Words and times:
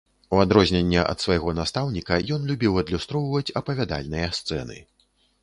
У 0.35 0.37
адрозненне 0.43 0.99
ад 1.11 1.19
свайго 1.25 1.53
настаўніка, 1.59 2.17
ён 2.39 2.49
любіў 2.53 2.81
адлюстроўваць 2.85 3.53
апавядальныя 3.63 4.33
сцэны. 4.41 4.81